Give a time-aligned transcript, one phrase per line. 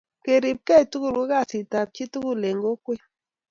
[0.23, 3.01] kerip kei tugul ko kasit ab chi tugul eng kokwet